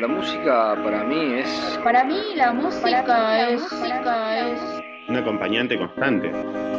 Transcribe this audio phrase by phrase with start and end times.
[0.00, 1.48] La música para mí es...
[1.82, 4.62] Para mí la música, es, es...
[5.08, 6.30] Un acompañante constante.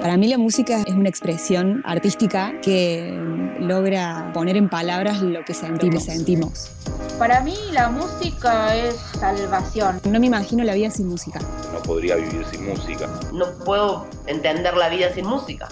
[0.01, 3.19] Para mí la música es una expresión artística que
[3.59, 6.05] logra poner en palabras lo que sentimos.
[6.05, 6.71] sentimos.
[7.17, 9.99] Para mí la música es salvación.
[10.09, 11.41] No me imagino la vida sin música.
[11.73, 13.09] No podría vivir sin música.
[13.33, 15.67] No puedo entender la vida sin música.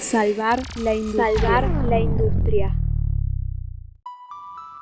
[0.00, 1.34] Salvar la industria.
[1.38, 2.74] Salvar la industria.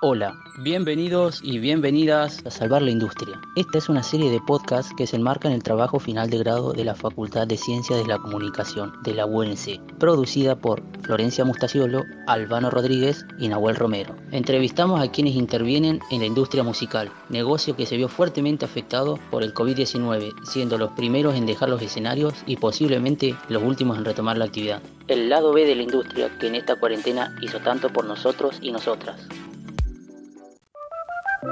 [0.07, 3.41] Hola, bienvenidos y bienvenidas a Salvar la Industria.
[3.56, 6.74] Esta es una serie de podcasts que se enmarca en el trabajo final de grado
[6.74, 12.05] de la Facultad de Ciencias de la Comunicación de la UNC, producida por Florencia Mustaciolo,
[12.27, 14.14] Albano Rodríguez y Nahuel Romero.
[14.30, 19.42] Entrevistamos a quienes intervienen en la industria musical, negocio que se vio fuertemente afectado por
[19.42, 24.36] el COVID-19, siendo los primeros en dejar los escenarios y posiblemente los últimos en retomar
[24.36, 24.83] la actividad.
[25.09, 28.70] El lado B de la industria que en esta cuarentena hizo tanto por nosotros y
[28.70, 29.16] nosotras.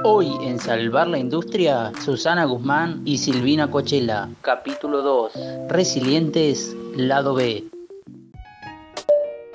[0.01, 4.29] Hoy en Salvar la Industria, Susana Guzmán y Silvina Cochela.
[4.41, 5.33] Capítulo 2.
[5.69, 7.63] Resilientes, lado B.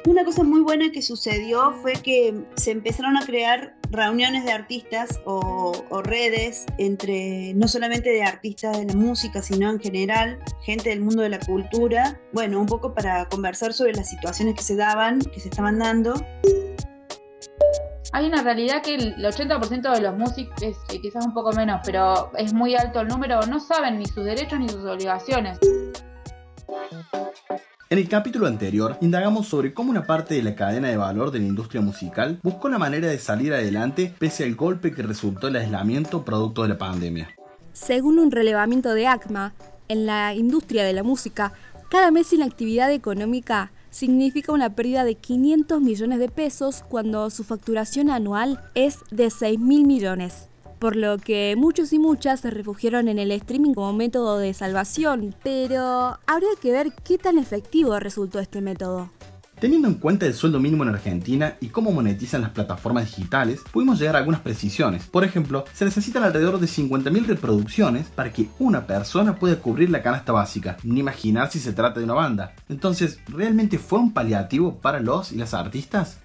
[0.07, 5.21] Una cosa muy buena que sucedió fue que se empezaron a crear reuniones de artistas
[5.27, 10.91] o, o, redes entre no solamente de artistas de la música, sino en general, gente
[10.91, 14.77] del mundo de la cultura, bueno, un poco para conversar sobre las situaciones que se
[14.77, 16.15] daban, que se estaban dando
[18.13, 22.31] hay una realidad que el 80% de los músicos, eh, quizás un poco menos, pero
[22.37, 25.59] es muy alto el número, no saben ni sus derechos ni sus obligaciones.
[27.91, 31.39] En el capítulo anterior, indagamos sobre cómo una parte de la cadena de valor de
[31.39, 35.57] la industria musical buscó la manera de salir adelante pese al golpe que resultó el
[35.57, 37.31] aislamiento producto de la pandemia.
[37.73, 39.55] Según un relevamiento de ACMA,
[39.89, 41.55] en la industria de la música,
[41.89, 47.45] cada mes sin actividad económica significa una pérdida de 500 millones de pesos cuando su
[47.45, 50.49] facturación anual es de 6 mil millones.
[50.79, 55.35] Por lo que muchos y muchas se refugiaron en el streaming como método de salvación,
[55.43, 59.11] pero habría que ver qué tan efectivo resultó este método.
[59.61, 63.99] Teniendo en cuenta el sueldo mínimo en Argentina y cómo monetizan las plataformas digitales, pudimos
[63.99, 65.07] llegar a algunas precisiones.
[65.07, 70.01] Por ejemplo, se necesitan alrededor de 50.000 reproducciones para que una persona pueda cubrir la
[70.01, 72.55] canasta básica, ni imaginar si se trata de una banda.
[72.69, 76.19] Entonces, ¿realmente fue un paliativo para los y las artistas?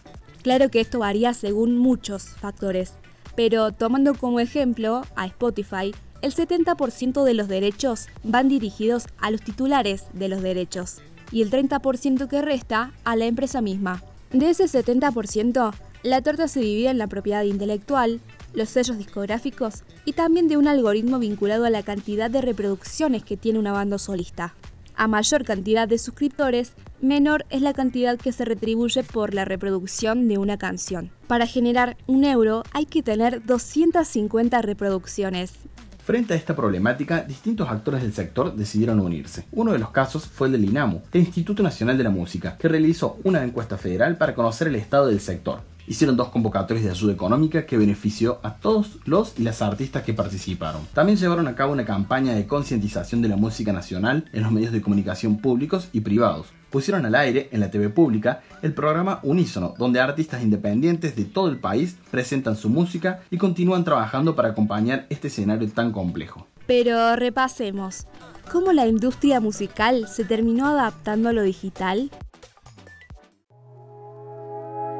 [0.43, 2.93] Claro que esto varía según muchos factores,
[3.35, 9.41] pero tomando como ejemplo a Spotify, el 70% de los derechos van dirigidos a los
[9.41, 11.01] titulares de los derechos
[11.33, 14.01] y el 30% que resta a la empresa misma.
[14.31, 15.73] De ese 70%,
[16.03, 18.21] la torta se divide en la propiedad intelectual,
[18.53, 23.35] los sellos discográficos y también de un algoritmo vinculado a la cantidad de reproducciones que
[23.35, 24.53] tiene una banda solista.
[24.95, 30.27] A mayor cantidad de suscriptores, menor es la cantidad que se retribuye por la reproducción
[30.27, 31.09] de una canción.
[31.25, 35.53] Para generar un euro hay que tener 250 reproducciones,
[36.03, 39.45] Frente a esta problemática, distintos actores del sector decidieron unirse.
[39.53, 42.67] Uno de los casos fue el del INAMU, el Instituto Nacional de la Música, que
[42.67, 45.61] realizó una encuesta federal para conocer el estado del sector.
[45.87, 50.13] Hicieron dos convocatorias de ayuda económica que benefició a todos los y las artistas que
[50.13, 50.81] participaron.
[50.93, 54.73] También llevaron a cabo una campaña de concientización de la música nacional en los medios
[54.73, 59.75] de comunicación públicos y privados, pusieron al aire en la TV pública el programa Unísono,
[59.77, 65.05] donde artistas independientes de todo el país presentan su música y continúan trabajando para acompañar
[65.11, 66.47] este escenario tan complejo.
[66.65, 68.07] Pero repasemos,
[68.51, 72.09] ¿cómo la industria musical se terminó adaptando a lo digital?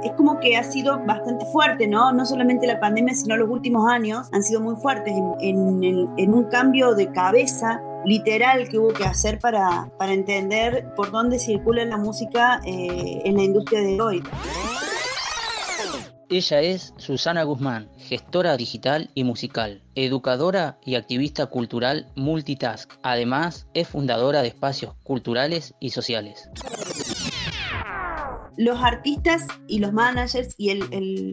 [0.04, 2.12] es como que ha sido bastante fuerte, ¿no?
[2.12, 6.94] No solamente la pandemia, sino los últimos años han sido muy fuertes en, un cambio
[6.94, 12.62] de cabeza literal que hubo que hacer para, para entender por dónde circula la música
[12.66, 14.24] eh, en la industria de hoy.
[16.30, 22.92] Ella es Susana Guzmán, gestora digital y musical, educadora y activista cultural multitask.
[23.04, 26.50] Además, es fundadora de espacios culturales y sociales
[28.58, 30.74] los artistas y los managers y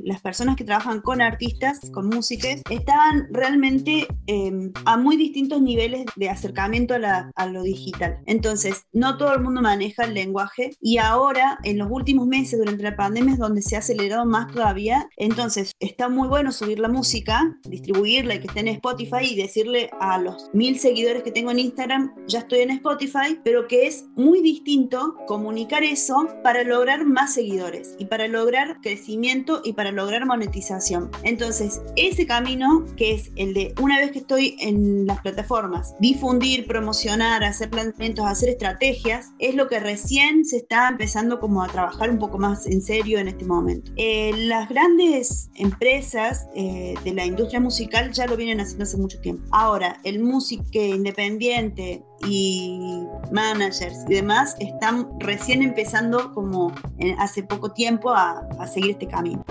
[0.05, 6.07] las personas que trabajan con artistas, con músicos, estaban realmente em, a muy distintos niveles
[6.17, 8.19] de acercamiento a, lo digital.
[8.27, 12.83] Entonces, no todo el mundo maneja el lenguaje y ahora, en los últimos meses, durante
[12.83, 15.09] la pandemia, es donde se ha acelerado más todavía.
[15.17, 19.91] Entonces, está muy bueno subir la música, distribuirla y que esté en Spotify y decirle
[20.01, 24.05] a los mil seguidores que tengo en Instagram, ya estoy en Spotify, pero que es
[24.17, 30.27] muy distinto comunicar eso para lograr más seguidores y para lograr crecimiento y para lograr
[30.27, 31.11] monetización.
[31.23, 36.67] Entonces, ese camino que es el de una vez que estoy en las plataformas, difundir,
[36.67, 42.11] promocionar, hacer planteamientos, hacer estrategias, es lo que recién se está empezando como a trabajar
[42.11, 43.93] un poco más en serio en este momento.
[43.97, 49.21] Eh, las grandes empresas eh, de la industria musical ya lo vienen haciendo hace mucho
[49.21, 49.45] tiempo.
[49.51, 56.73] Ahora, el músico independiente y managers y demás están recién empezando como
[57.19, 59.45] hace poco tiempo a, a seguir este camino.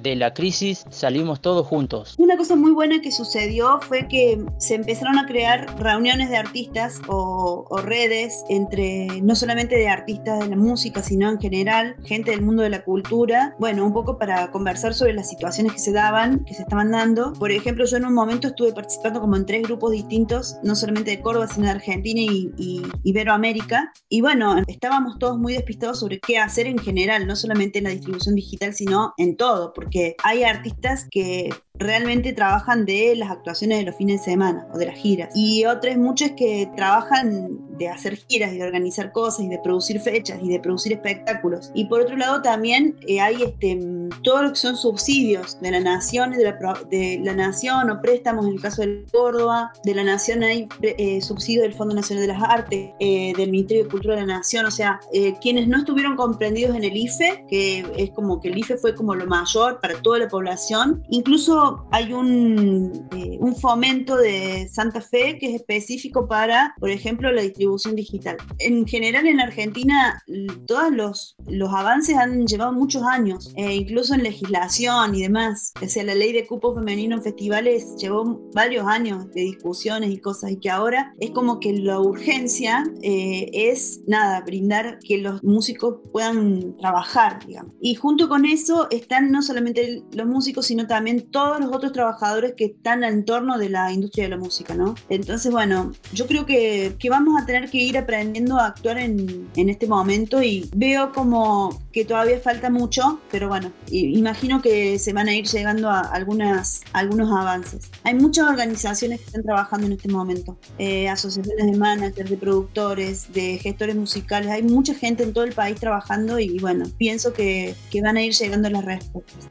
[0.00, 2.14] De la crisis salimos todos juntos.
[2.16, 6.98] Una cosa muy buena que sucedió fue que se empezaron a crear reuniones de artistas
[7.08, 12.30] o, o, redes entre no solamente de artistas de la música, sino en general, gente
[12.30, 13.54] del mundo de la cultura.
[13.58, 17.34] Bueno, un poco para conversar sobre las situaciones que se daban, que se estaban dando.
[17.34, 21.10] Por ejemplo, yo en un momento estuve participando como en tres grupos distintos, no solamente
[21.10, 23.92] de Córdoba, sino de Argentina y, y Iberoamérica.
[24.08, 27.90] Y bueno, estábamos todos muy despistados sobre qué hacer en general, no solamente en la
[27.90, 31.50] distribución digital, sino en todo porque hay artistas que
[31.82, 35.30] realmente trabajan de las actuaciones de los fines de semana o de las giras.
[35.34, 40.00] Y otros muchos que trabajan de hacer giras y de organizar cosas y de producir
[40.00, 41.70] fechas y de producir espectáculos.
[41.74, 43.78] Y por otro lado también eh, hay este,
[44.22, 46.58] todo lo que son subsidios de la nación, de la,
[46.90, 51.20] de la nación o préstamos en el caso de Córdoba, de la nación hay eh,
[51.20, 54.66] subsidios del Fondo Nacional de las Artes, eh, del Ministerio de Cultura de la Nación,
[54.66, 55.00] o sea,
[55.40, 59.14] quienes no estuvieron comprendidos en el IFE, que es como que el IFE fue como
[59.14, 65.38] lo mayor para toda la población, incluso hay un, eh, un, fomento de Santa Fe
[65.38, 68.36] que es específico para, por ejemplo, la distribución digital.
[68.58, 70.22] En general en Argentina
[70.66, 75.72] todos los, los avances han llevado muchos años, eh, incluso en legislación y demás.
[75.82, 80.18] O sea, la ley de cupo femenino en festivales llevó varios años de discusiones y
[80.18, 85.42] cosas y que ahora es como que la urgencia eh, es, nada, brindar que los
[85.42, 87.72] músicos puedan trabajar, digamos.
[87.80, 92.54] Y junto con eso están no solamente los músicos, sino también todos los otros trabajadores
[92.56, 94.94] que están en torno de la industria de la música, ¿no?
[95.08, 99.48] Entonces, bueno, yo creo que, que vamos a tener que ir aprendiendo a actuar en,
[99.56, 105.12] en, este momento y veo como que todavía falta mucho, pero bueno, imagino que se
[105.12, 107.90] van a ir llegando a algunas, algunos avances.
[108.04, 113.32] Hay muchas organizaciones que están trabajando en este momento, eh, asociaciones de managers, de productores,
[113.32, 117.74] de gestores musicales, hay mucha gente en todo el país trabajando y bueno, pienso que,
[117.90, 119.48] que van a ir llegando las respuestas.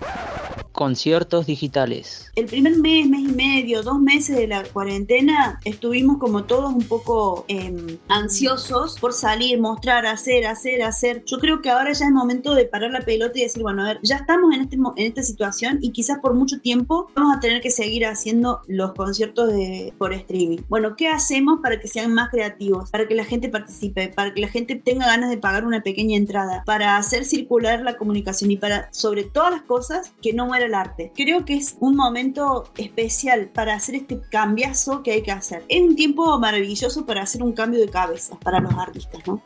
[0.71, 1.90] Conciertos digitales.
[2.35, 6.83] El primer mes, mes y medio, dos meses de la cuarentena, estuvimos como todos un
[6.83, 11.23] poco eh, ansiosos por salir, mostrar, hacer, hacer, hacer.
[11.25, 13.87] Yo creo que ahora ya es momento de parar la pelota y decir, bueno, a
[13.87, 17.39] ver, ya estamos en, este, en esta situación y quizás por mucho tiempo vamos a
[17.39, 20.59] tener que seguir haciendo los conciertos de, por streaming.
[20.69, 22.89] Bueno, ¿qué hacemos para que sean más creativos?
[22.89, 26.15] Para que la gente participe, para que la gente tenga ganas de pagar una pequeña
[26.15, 30.61] entrada, para hacer circular la comunicación y para, sobre todas las cosas, que no muera
[30.73, 31.11] arte.
[31.15, 35.65] Creo que es un momento especial para hacer este cambiazo que hay que hacer.
[35.67, 39.41] Es un tiempo maravilloso para hacer un cambio de cabeza para los artistas, ¿no?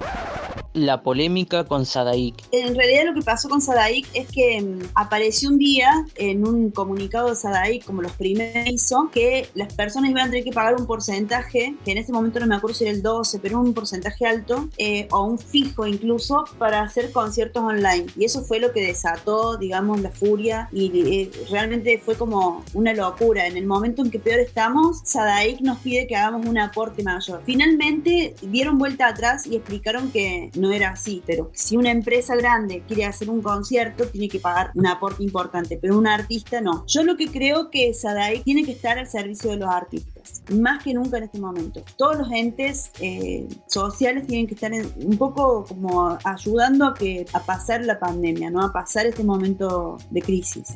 [0.76, 2.36] La polémica con Sadaik.
[2.52, 6.70] En realidad lo que pasó con Sadaik es que mm, apareció un día en un
[6.70, 10.76] comunicado de Sadaik, como los primeros hizo, que las personas iban a tener que pagar
[10.76, 13.74] un porcentaje, que en este momento no me acuerdo si era el 12, pero un
[13.74, 18.08] porcentaje alto, eh, o un fijo incluso, para hacer conciertos online.
[18.18, 22.94] Y eso fue lo que desató, digamos, la furia y eh, realmente fue como una
[22.94, 23.48] locura.
[23.48, 27.42] En el momento en que peor estamos, Sadaik nos pide que hagamos un aporte mayor.
[27.46, 32.84] Finalmente dieron vuelta atrás y explicaron que no era así, pero si una empresa grande
[32.88, 36.86] quiere hacer un concierto, tiene que pagar un aporte importante, pero un artista no.
[36.88, 40.84] Yo lo que creo que Sadaik tiene que estar al servicio de los artistas, más
[40.84, 41.84] que nunca en este momento.
[41.98, 47.40] Todos los entes eh, sociales tienen que estar un poco como ayudando a, que, a
[47.40, 48.62] pasar la pandemia, ¿no?
[48.62, 50.76] a pasar este momento de crisis.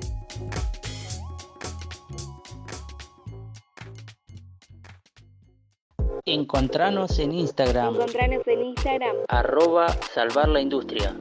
[6.31, 7.95] Encontranos en Instagram.
[7.95, 9.15] Encontranos en Instagram.
[9.27, 11.15] Arroba salvar la industria.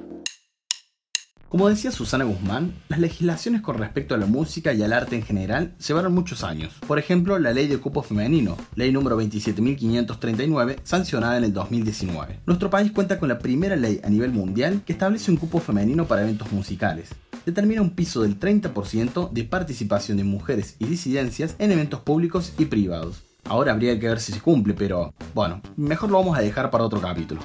[1.48, 5.22] Como decía Susana Guzmán, las legislaciones con respecto a la música y al arte en
[5.22, 6.74] general llevaron muchos años.
[6.86, 12.40] Por ejemplo, la ley de cupo femenino, ley número 27.539, sancionada en el 2019.
[12.44, 16.04] Nuestro país cuenta con la primera ley a nivel mundial que establece un cupo femenino
[16.04, 17.14] para eventos musicales.
[17.46, 22.66] Determina un piso del 30% de participación de mujeres y disidencias en eventos públicos y
[22.66, 23.27] privados.
[23.48, 26.84] Ahora habría que ver si se cumple, pero bueno, mejor lo vamos a dejar para
[26.84, 27.40] otro capítulo.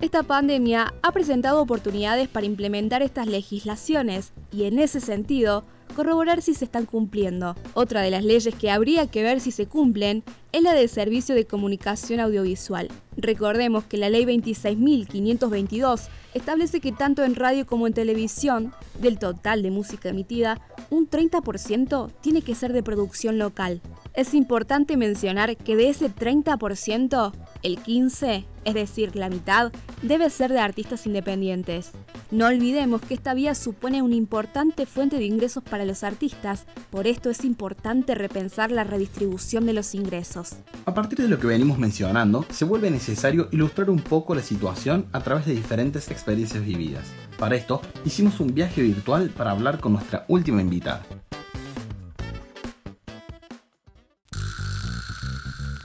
[0.00, 6.54] Esta pandemia ha presentado oportunidades para implementar estas legislaciones y en ese sentido, corroborar si
[6.54, 7.54] se están cumpliendo.
[7.74, 11.34] Otra de las leyes que habría que ver si se cumplen es la del Servicio
[11.34, 12.88] de Comunicación Audiovisual.
[13.16, 19.62] Recordemos que la Ley 26.522 establece que tanto en radio como en televisión, del total
[19.62, 23.80] de música emitida, un 30% tiene que ser de producción local.
[24.14, 30.52] Es importante mencionar que de ese 30%, el 15%, es decir, la mitad, debe ser
[30.52, 31.92] de artistas independientes.
[32.30, 37.06] No olvidemos que esta vía supone una importante fuente de ingresos para los artistas, por
[37.06, 40.56] esto es importante repensar la redistribución de los ingresos.
[40.84, 45.06] A partir de lo que venimos mencionando, se vuelve necesario ilustrar un poco la situación
[45.12, 47.06] a través de diferentes experiencias vividas.
[47.38, 51.02] Para esto, hicimos un viaje virtual para hablar con nuestra última invitada.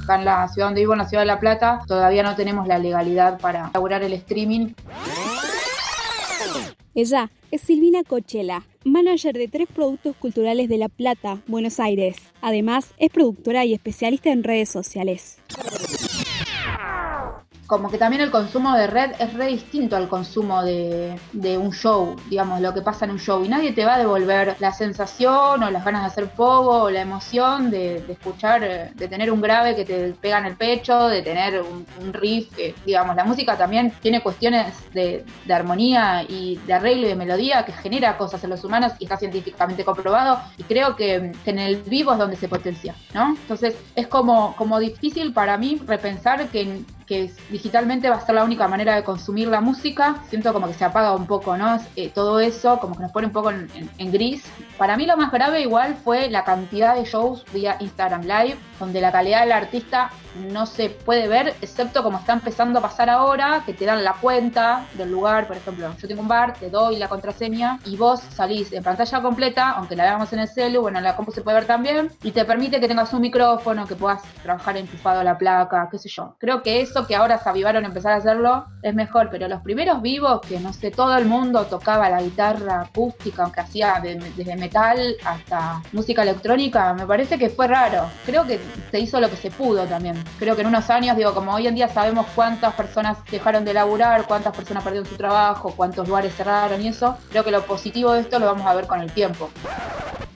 [0.08, 2.66] Acá en la ciudad donde vivo, en la ciudad de La Plata, todavía no tenemos
[2.66, 4.70] la legalidad para elaborar el streaming.
[6.96, 12.16] Ella es Silvina Cochela, manager de tres productos culturales de La Plata, Buenos Aires.
[12.40, 15.40] Además, es productora y especialista en redes sociales
[17.68, 21.20] como que también el consumo de red es re distinto al consumo de,
[21.58, 23.44] un show, digamos, lo que pasa en un show.
[23.44, 26.90] Y nadie te va a devolver la sensación o las ganas de hacer pogo o
[26.90, 31.22] la emoción de, escuchar, de tener un grave que te pega en el pecho, de
[31.22, 32.56] tener un, riff.
[32.56, 37.66] Que, digamos, la música también tiene cuestiones de, armonía y de arreglo y de melodía
[37.66, 40.40] que genera cosas en los humanos y está científicamente comprobado.
[40.58, 43.30] Y creo que, en el vivo es donde se potencia, ¿no?
[43.30, 48.44] Entonces es como, como difícil para mí repensar que que digitalmente va a ser la
[48.44, 50.22] única manera de consumir la música.
[50.30, 51.80] Siento como que se apaga un poco, ¿no?
[51.96, 54.44] Eh, todo eso como que nos pone un poco en, gris.
[54.78, 59.00] Para mí lo más grave igual fue la cantidad de shows vía Instagram Live, donde
[59.00, 60.12] la calidad del artista
[60.52, 64.14] no se puede ver, excepto como está empezando a pasar ahora, que te dan la
[64.14, 68.20] cuenta del lugar, por ejemplo, yo tengo un bar, te doy la contraseña y vos
[68.20, 71.42] salís en pantalla completa, aunque la veamos en el celu, bueno, en la compu se
[71.42, 75.38] puede ver también, y te permite que tengas un micrófono, que puedas trabajar enchufado la
[75.38, 76.36] placa, qué sé yo.
[76.40, 79.62] Creo que eso que ahora se avivaron a empezar a hacerlo es mejor, pero los
[79.62, 84.56] primeros vivos, que no sé, todo el mundo tocaba la guitarra acústica, aunque hacía desde
[84.56, 88.10] metal hasta música electrónica, me parece que fue raro.
[88.26, 88.60] Creo que
[88.92, 90.24] se hizo lo que se pudo también.
[90.40, 93.74] Creo que en unos años, digo, como hoy en día sabemos cuántas personas dejaron de
[93.74, 98.14] laburar, cuántas personas perdieron su trabajo, cuántos lugares cerraron y eso, creo que lo positivo
[98.14, 99.50] de esto lo vamos a ver con el tiempo.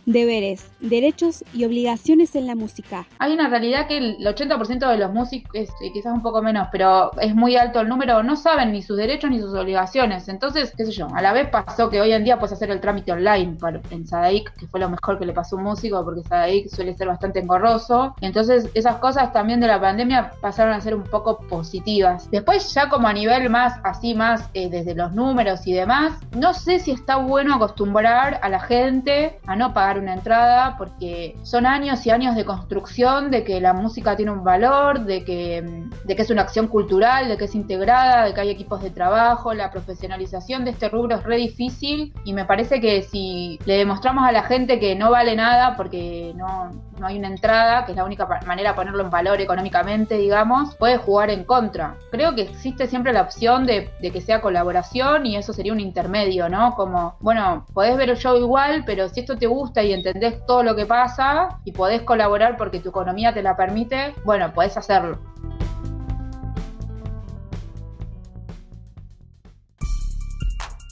[0.05, 3.05] Deberes, derechos y obligaciones en la música.
[3.20, 7.36] Hay una realidad que el 80% de los músicos, quizás un poco menos, pero es
[7.36, 10.27] muy alto el número, no saben ni sus derechos ni sus obligaciones.
[10.27, 12.81] Entonces, qué sé yo, a la vez pasó que hoy en día puedes hacer el
[12.81, 13.58] trámite online
[13.91, 16.96] en Sadaik, que fue lo mejor que le pasó a un músico, porque Sadaik suele
[16.96, 18.15] ser bastante engorroso.
[18.22, 22.29] Entonces, esas cosas también de la pandemia pasaron a ser un poco positivas.
[22.31, 26.53] Después, ya como a nivel más, así más, eh, desde los números y demás, no
[26.53, 31.65] sé si está bueno acostumbrar a la gente a no pagar una entrada porque son
[31.65, 36.15] años y años de construcción de que la música tiene un valor, de que, de
[36.15, 39.53] que es una acción cultural, de que es integrada, de que hay equipos de trabajo,
[39.53, 44.27] la profesionalización de este rubro es re difícil y me parece que si le demostramos
[44.27, 47.98] a la gente que no vale nada porque no, no hay una entrada, que es
[47.98, 51.95] la única manera de ponerlo en valor económicamente, digamos, puede jugar en contra.
[52.12, 55.79] Creo que existe siempre la opción de, de que sea colaboración y eso sería un
[55.79, 56.75] intermedio, ¿no?
[56.75, 60.64] Como, bueno, podés ver el show igual, pero si esto te gusta y entendés todo
[60.64, 65.20] lo que pasa y podés colaborar porque tu economía te la permite, bueno, podés hacerlo.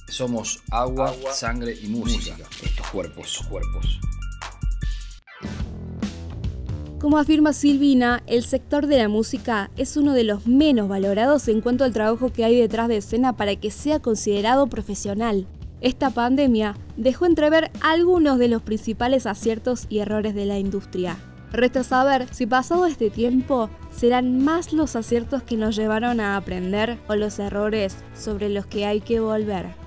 [0.07, 2.35] Somos agua, sangre y música.
[2.61, 3.99] Estos cuerpos, cuerpos.
[6.99, 11.61] Como afirma Silvina, el sector de la música es uno de los menos valorados en
[11.61, 15.47] cuanto al trabajo que hay detrás de escena para que sea considerado profesional.
[15.81, 21.17] Esta pandemia dejó entrever algunos de los principales aciertos y errores de la industria.
[21.51, 26.99] Resta saber si pasado este tiempo serán más los aciertos que nos llevaron a aprender
[27.07, 29.78] o los errores sobre los que hay que volver.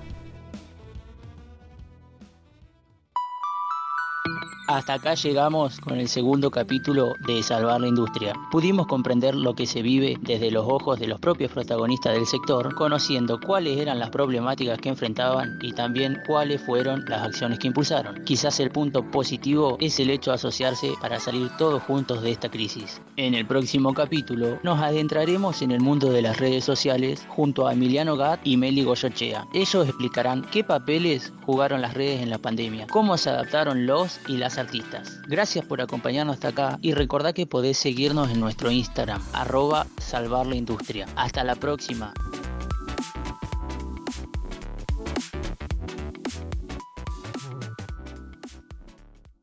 [4.65, 8.33] Hasta acá llegamos con el segundo capítulo de Salvar la Industria.
[8.49, 12.73] Pudimos comprender lo que se vive desde los ojos de los propios protagonistas del sector,
[12.73, 18.23] conociendo cuáles eran las problemáticas que enfrentaban y también cuáles fueron las acciones que impulsaron.
[18.23, 22.49] Quizás el punto positivo es el hecho de asociarse para salir todos juntos de esta
[22.49, 23.01] crisis.
[23.17, 27.73] En el próximo capítulo nos adentraremos en el mundo de las redes sociales junto a
[27.73, 29.45] Emiliano Gat y Meli Goyochea.
[29.53, 34.37] Ellos explicarán qué papeles jugaron las redes en la pandemia, cómo se adaptaron los y
[34.57, 35.19] artistas.
[35.27, 40.45] Gracias por acompañarnos hasta acá y recordá que podés seguirnos en nuestro Instagram, arroba salvar
[40.45, 41.07] la industria.
[41.15, 42.13] Hasta la próxima.